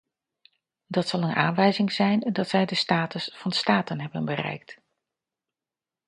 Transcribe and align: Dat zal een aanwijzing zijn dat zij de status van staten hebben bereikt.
Dat 0.87 1.07
zal 1.07 1.23
een 1.23 1.35
aanwijzing 1.35 1.91
zijn 1.91 2.19
dat 2.33 2.49
zij 2.49 2.65
de 2.65 2.75
status 2.75 3.31
van 3.35 3.51
staten 3.51 3.99
hebben 3.99 4.25
bereikt. 4.25 4.77